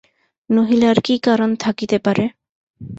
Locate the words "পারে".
2.05-2.25